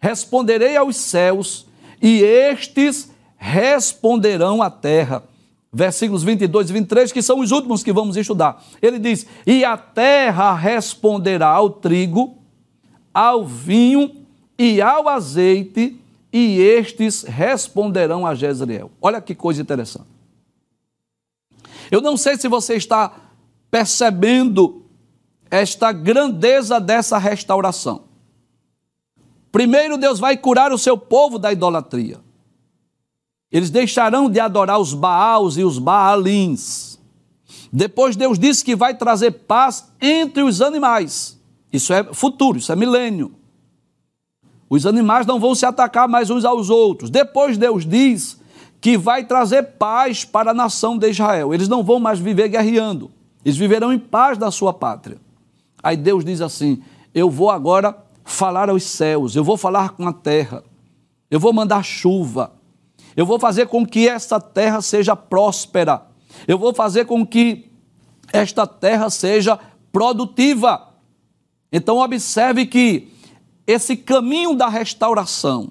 [0.00, 1.66] responderei aos céus,
[2.00, 5.22] e estes responderão à terra
[5.74, 8.62] versículos 22 e 23, que são os últimos que vamos estudar.
[8.80, 12.38] Ele diz: E a terra responderá ao trigo,
[13.12, 14.24] ao vinho
[14.56, 16.00] e ao azeite,
[16.32, 18.90] e estes responderão a Jezreel.
[19.02, 20.06] Olha que coisa interessante.
[21.90, 23.12] Eu não sei se você está
[23.70, 24.84] percebendo
[25.50, 28.04] esta grandeza dessa restauração.
[29.52, 32.23] Primeiro, Deus vai curar o seu povo da idolatria.
[33.54, 36.98] Eles deixarão de adorar os Baals e os Baalins.
[37.72, 41.40] Depois Deus disse que vai trazer paz entre os animais.
[41.72, 43.32] Isso é futuro, isso é milênio.
[44.68, 47.10] Os animais não vão se atacar mais uns aos outros.
[47.10, 48.40] Depois Deus diz
[48.80, 51.54] que vai trazer paz para a nação de Israel.
[51.54, 53.08] Eles não vão mais viver guerreando.
[53.44, 55.18] Eles viverão em paz da sua pátria.
[55.80, 56.82] Aí Deus diz assim:
[57.14, 60.64] Eu vou agora falar aos céus, eu vou falar com a terra,
[61.30, 62.52] eu vou mandar chuva,
[63.16, 66.02] Eu vou fazer com que esta terra seja próspera.
[66.48, 67.70] Eu vou fazer com que
[68.32, 69.58] esta terra seja
[69.92, 70.94] produtiva.
[71.72, 73.12] Então, observe que
[73.66, 75.70] esse caminho da restauração,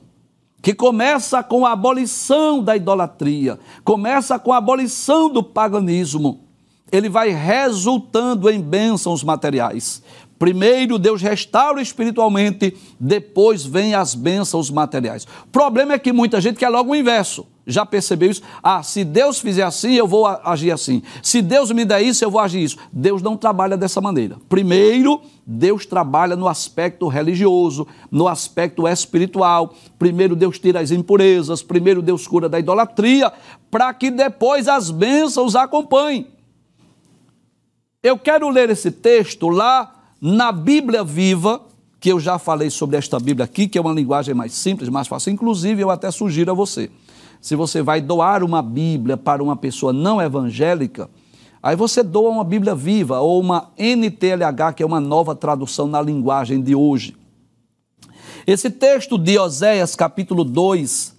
[0.61, 6.47] que começa com a abolição da idolatria, começa com a abolição do paganismo,
[6.91, 10.01] ele vai resultando em bênçãos materiais.
[10.43, 15.23] Primeiro Deus restaura espiritualmente, depois vem as bênçãos materiais.
[15.45, 17.47] O problema é que muita gente quer logo o inverso.
[17.65, 18.41] Já percebeu isso?
[18.61, 21.01] Ah, se Deus fizer assim, eu vou agir assim.
[21.21, 22.75] Se Deus me der isso, eu vou agir isso.
[22.91, 24.35] Deus não trabalha dessa maneira.
[24.49, 29.73] Primeiro, Deus trabalha no aspecto religioso, no aspecto espiritual.
[29.97, 31.63] Primeiro, Deus tira as impurezas.
[31.63, 33.31] Primeiro, Deus cura da idolatria,
[33.71, 36.27] para que depois as bênçãos acompanhem.
[38.03, 41.61] Eu quero ler esse texto lá na Bíblia Viva,
[41.99, 45.05] que eu já falei sobre esta Bíblia aqui, que é uma linguagem mais simples, mais
[45.05, 45.33] fácil.
[45.33, 46.89] Inclusive, eu até sugiro a você
[47.43, 51.09] se você vai doar uma Bíblia para uma pessoa não evangélica,
[51.61, 56.01] aí você doa uma Bíblia viva ou uma NTLH, que é uma nova tradução na
[56.01, 57.17] linguagem de hoje.
[58.47, 61.17] Esse texto de Oséias, capítulo 2,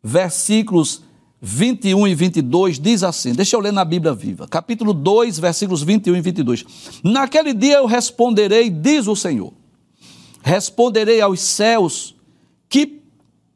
[0.00, 1.02] versículos
[1.40, 4.48] 21 e 22, diz assim: Deixa eu ler na Bíblia viva.
[4.48, 6.64] Capítulo 2, versículos 21 e 22.
[7.04, 9.52] Naquele dia eu responderei, diz o Senhor:
[10.42, 12.16] Responderei aos céus
[12.68, 13.02] que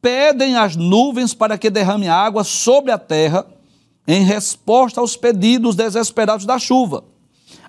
[0.00, 3.46] pedem as nuvens para que derrame água sobre a terra,
[4.06, 7.04] em resposta aos pedidos desesperados da chuva.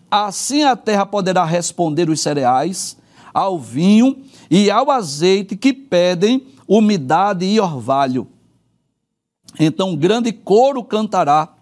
[0.09, 2.95] Assim a terra poderá responder os cereais,
[3.33, 4.17] ao vinho
[4.49, 8.27] e ao azeite que pedem umidade e orvalho.
[9.59, 11.53] Então um grande coro cantará,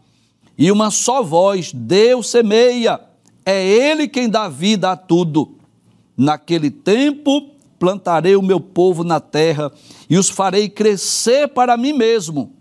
[0.57, 3.01] e uma só voz, Deus semeia,
[3.45, 5.55] é Ele quem dá vida a tudo.
[6.15, 7.49] Naquele tempo
[7.79, 9.71] plantarei o meu povo na terra
[10.07, 12.53] e os farei crescer para mim mesmo.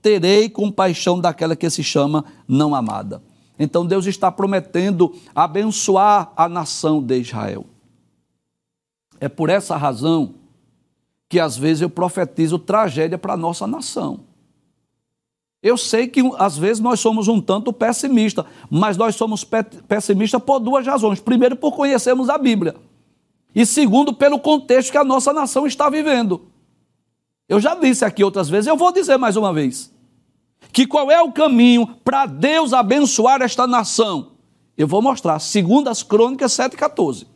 [0.00, 3.20] Terei compaixão daquela que se chama não amada.
[3.58, 7.66] Então Deus está prometendo abençoar a nação de Israel.
[9.18, 10.36] É por essa razão
[11.28, 14.20] que às vezes eu profetizo tragédia para a nossa nação.
[15.62, 19.44] Eu sei que às vezes nós somos um tanto pessimistas, mas nós somos
[19.86, 21.20] pessimistas por duas razões.
[21.20, 22.76] Primeiro, por conhecermos a Bíblia.
[23.54, 26.46] E segundo, pelo contexto que a nossa nação está vivendo.
[27.48, 29.92] Eu já disse aqui outras vezes, eu vou dizer mais uma vez.
[30.72, 34.32] Que qual é o caminho para Deus abençoar esta nação?
[34.78, 37.26] Eu vou mostrar, segundo as Crônicas 7,14.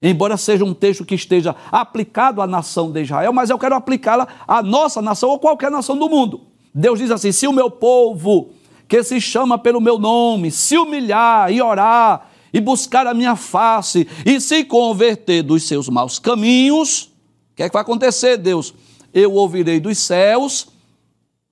[0.00, 4.28] Embora seja um texto que esteja aplicado à nação de Israel, mas eu quero aplicá-la
[4.46, 6.42] à nossa nação ou qualquer nação do mundo.
[6.74, 8.50] Deus diz assim: se o meu povo,
[8.86, 14.08] que se chama pelo meu nome, se humilhar e orar e buscar a minha face
[14.24, 17.12] e se converter dos seus maus caminhos,
[17.52, 18.74] o que é que vai acontecer, Deus?
[19.12, 20.68] Eu ouvirei dos céus,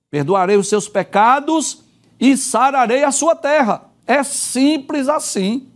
[0.09, 1.83] perdoarei os seus pecados
[2.19, 3.89] e sararei a sua terra.
[4.05, 5.67] É simples assim.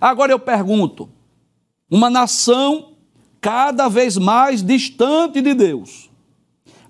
[0.00, 1.08] Agora eu pergunto:
[1.90, 2.94] uma nação
[3.40, 6.07] cada vez mais distante de Deus,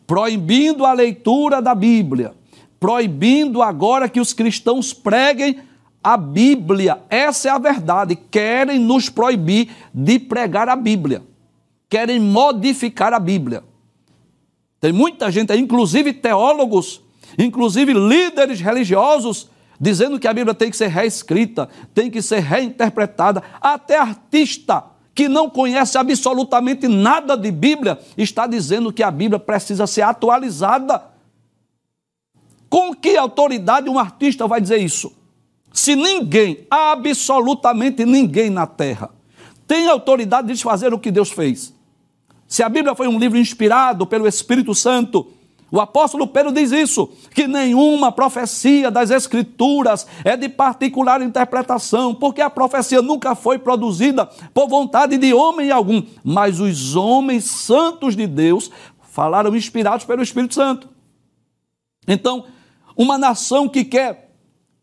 [0.09, 2.33] proibindo a leitura da Bíblia,
[2.81, 5.61] proibindo agora que os cristãos preguem
[6.03, 8.16] a Bíblia, essa é a verdade.
[8.16, 11.23] Querem nos proibir de pregar a Bíblia.
[11.90, 13.62] Querem modificar a Bíblia.
[14.81, 17.03] Tem muita gente inclusive teólogos,
[17.38, 23.42] inclusive líderes religiosos, dizendo que a Bíblia tem que ser reescrita, tem que ser reinterpretada.
[23.61, 24.85] Até artista
[25.19, 31.07] que não conhece absolutamente nada de Bíblia está dizendo que a Bíblia precisa ser atualizada.
[32.71, 35.12] Com que autoridade um artista vai dizer isso?
[35.73, 39.11] Se ninguém, absolutamente ninguém na terra,
[39.66, 41.75] tem autoridade de fazer o que Deus fez,
[42.47, 45.33] se a Bíblia foi um livro inspirado pelo Espírito Santo,
[45.71, 52.41] o apóstolo Pedro diz isso, que nenhuma profecia das Escrituras é de particular interpretação, porque
[52.41, 58.27] a profecia nunca foi produzida por vontade de homem algum, mas os homens santos de
[58.27, 58.71] Deus
[59.11, 60.89] falaram inspirados pelo Espírito Santo.
[62.07, 62.47] Então,
[62.97, 64.33] uma nação que quer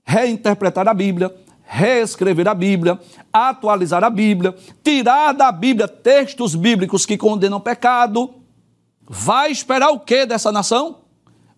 [0.06, 3.00] reinterpretar a Bíblia, reescrever a Bíblia,
[3.34, 8.36] atualizar a Bíblia, tirar da Bíblia textos bíblicos que condenam pecado.
[9.08, 11.00] Vai esperar o que dessa nação?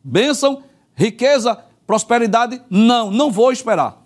[0.04, 0.64] Bênção,
[0.96, 2.62] riqueza, prosperidade?
[2.70, 4.06] Não, não vou esperar.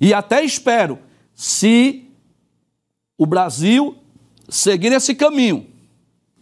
[0.00, 0.98] E até espero
[1.34, 2.10] se
[3.16, 3.96] o Brasil
[4.48, 5.66] seguir esse caminho.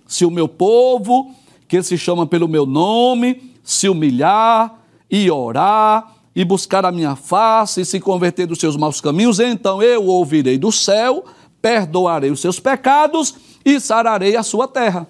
[0.06, 1.34] Se o meu povo,
[1.66, 4.80] que se chama pelo meu nome, se humilhar
[5.10, 9.80] e orar e buscar a minha face e se converter dos seus maus caminhos, então
[9.80, 11.24] eu ouvirei do céu,
[11.62, 13.34] perdoarei os seus pecados
[13.64, 15.06] e sararei a sua terra.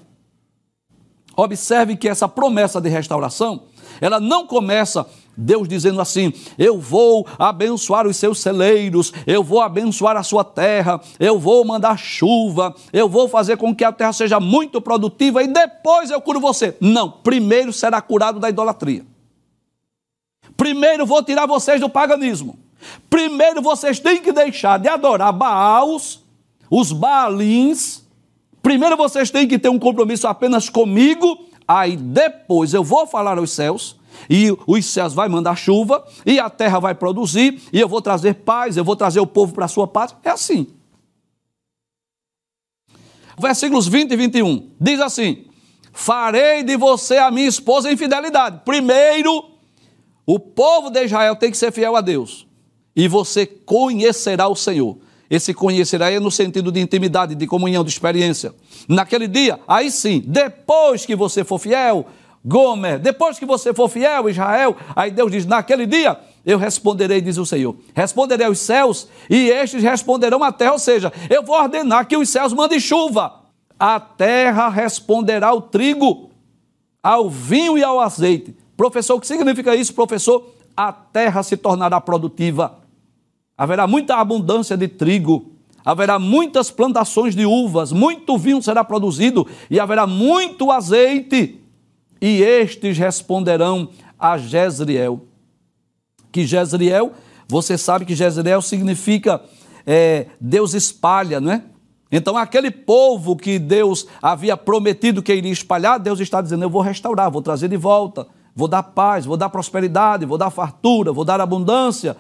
[1.37, 3.63] Observe que essa promessa de restauração,
[4.01, 5.07] ela não começa
[5.37, 11.01] Deus dizendo assim: Eu vou abençoar os seus celeiros, eu vou abençoar a sua terra,
[11.19, 15.49] eu vou mandar chuva, eu vou fazer com que a terra seja muito produtiva e
[15.49, 16.77] depois eu curo você.
[16.81, 19.05] Não, primeiro será curado da idolatria.
[20.57, 22.59] Primeiro vou tirar vocês do paganismo.
[23.09, 26.23] Primeiro vocês têm que deixar de adorar Baals,
[26.71, 28.04] os Baalins.
[28.65, 31.47] Primeiro vocês têm que ter um compromisso apenas comigo.
[31.69, 36.49] Aí depois eu vou falar aos céus e os céus vai mandar chuva, e a
[36.49, 39.69] terra vai produzir, e eu vou trazer paz, eu vou trazer o povo para a
[39.69, 40.17] sua paz.
[40.25, 40.67] É assim.
[43.39, 45.45] Versículos 20 e 21 diz assim:
[45.93, 48.63] Farei de você a minha esposa em fidelidade.
[48.65, 49.45] Primeiro,
[50.25, 52.47] o povo de Israel tem que ser fiel a Deus,
[52.97, 54.97] e você conhecerá o Senhor.
[55.31, 58.55] Esse conhecerá é no sentido de intimidade, de comunhão, de experiência.
[58.89, 62.07] Naquele dia, aí sim, depois que você for fiel,
[62.45, 67.39] Gomer, depois que você for fiel, Israel, aí Deus diz: naquele dia eu responderei, diz
[67.39, 67.75] o Senhor.
[67.95, 72.29] Responderei aos céus e estes responderão à terra, ou seja, eu vou ordenar que os
[72.29, 73.41] céus mandem chuva.
[73.79, 76.31] A terra responderá ao trigo,
[77.03, 78.55] ao vinho e ao azeite.
[78.77, 80.47] Professor, o que significa isso, professor?
[80.77, 82.79] A terra se tornará produtiva.
[83.57, 85.53] Haverá muita abundância de trigo,
[85.85, 91.61] haverá muitas plantações de uvas, muito vinho será produzido e haverá muito azeite
[92.21, 95.27] e estes responderão a Jezreel.
[96.33, 97.13] Que Jezreel,
[97.47, 99.43] você sabe que Jezreel significa
[99.87, 101.63] é, Deus espalha, não é?
[102.11, 106.81] Então, aquele povo que Deus havia prometido que iria espalhar, Deus está dizendo: Eu vou
[106.81, 111.25] restaurar, vou trazer de volta, vou dar paz, vou dar prosperidade, vou dar fartura, vou
[111.25, 112.17] dar abundância.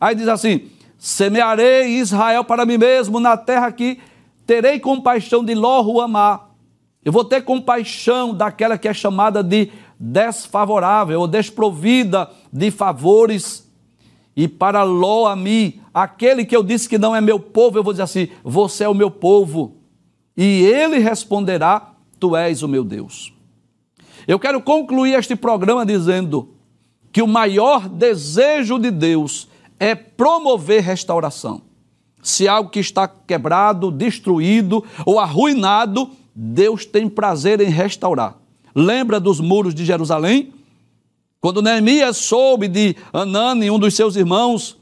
[0.00, 0.68] Aí diz assim:
[0.98, 3.98] Semearei Israel para mim mesmo na terra que
[4.46, 6.48] terei compaixão de Ló Amar
[7.08, 13.66] eu vou ter compaixão daquela que é chamada de desfavorável ou desprovida de favores.
[14.36, 17.82] E para Ló a mim, aquele que eu disse que não é meu povo, eu
[17.82, 19.76] vou dizer assim: você é o meu povo.
[20.36, 23.32] E ele responderá: Tu és o meu Deus.
[24.26, 26.54] Eu quero concluir este programa dizendo
[27.10, 29.48] que o maior desejo de Deus
[29.78, 31.62] é promover restauração.
[32.22, 38.36] Se algo que está quebrado, destruído ou arruinado, Deus tem prazer em restaurar.
[38.74, 40.52] Lembra dos muros de Jerusalém?
[41.40, 44.76] Quando Neemias soube de Anani, um dos seus irmãos,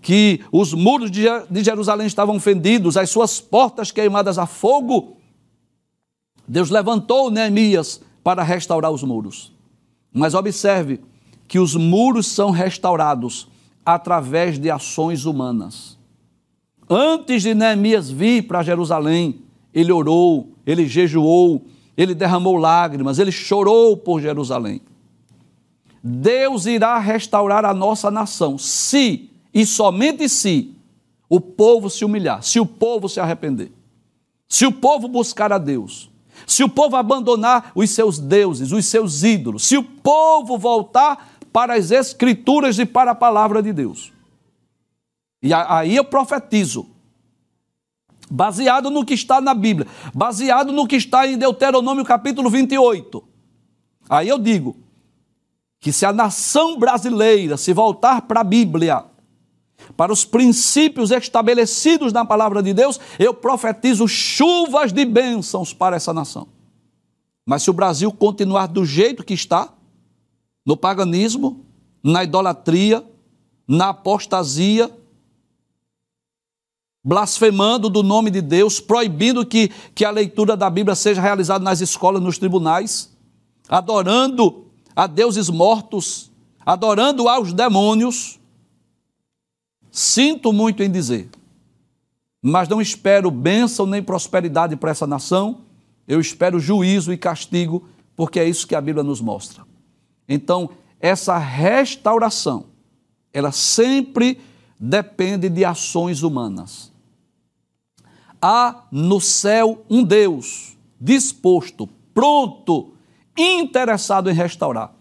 [0.00, 5.16] que os muros de Jerusalém estavam fendidos, as suas portas queimadas a fogo,
[6.48, 9.52] Deus levantou Neemias para restaurar os muros.
[10.12, 11.00] Mas observe
[11.46, 13.46] que os muros são restaurados
[13.84, 15.98] através de ações humanas.
[16.88, 19.40] Antes de Neemias vir para Jerusalém,
[19.72, 21.62] ele orou, ele jejuou,
[21.96, 24.80] ele derramou lágrimas, ele chorou por Jerusalém.
[26.02, 30.74] Deus irá restaurar a nossa nação se e somente se
[31.28, 33.72] o povo se humilhar, se o povo se arrepender,
[34.48, 36.10] se o povo buscar a Deus,
[36.46, 41.74] se o povo abandonar os seus deuses, os seus ídolos, se o povo voltar para
[41.74, 44.12] as Escrituras e para a palavra de Deus.
[45.42, 46.86] E aí eu profetizo
[48.30, 53.22] baseado no que está na Bíblia, baseado no que está em Deuteronômio capítulo 28.
[54.08, 54.76] Aí eu digo
[55.80, 59.04] que se a nação brasileira se voltar para a Bíblia,
[59.96, 66.12] para os princípios estabelecidos na palavra de Deus, eu profetizo chuvas de bênçãos para essa
[66.12, 66.46] nação.
[67.44, 69.74] Mas se o Brasil continuar do jeito que está,
[70.64, 71.64] no paganismo,
[72.02, 73.04] na idolatria,
[73.66, 74.90] na apostasia,
[77.04, 81.80] blasfemando do nome de Deus, proibindo que, que a leitura da Bíblia seja realizada nas
[81.80, 83.12] escolas, nos tribunais,
[83.68, 86.30] adorando a deuses mortos,
[86.64, 88.38] adorando aos demônios.
[89.90, 91.28] Sinto muito em dizer,
[92.40, 95.60] mas não espero bênção nem prosperidade para essa nação,
[96.06, 99.71] eu espero juízo e castigo, porque é isso que a Bíblia nos mostra.
[100.28, 100.70] Então,
[101.00, 102.66] essa restauração,
[103.32, 104.40] ela sempre
[104.78, 106.92] depende de ações humanas
[108.42, 112.90] há no céu um Deus disposto, pronto,
[113.38, 114.92] interessado em restaurar,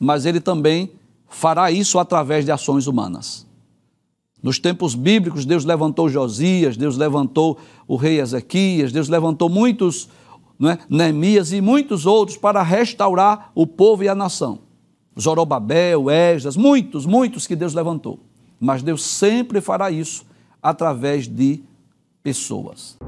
[0.00, 0.90] mas ele também
[1.28, 3.46] fará isso através de ações humanas.
[4.42, 10.08] Nos tempos bíblicos, Deus levantou Josias, Deus levantou o rei Ezequias, Deus levantou muitos,
[10.62, 14.60] é, Neemias e muitos outros para restaurar o povo e a nação.
[15.18, 18.18] Zorobabel, Esdras, muitos, muitos que Deus levantou.
[18.60, 20.24] Mas Deus sempre fará isso
[20.62, 21.62] através de
[22.22, 22.98] pessoas.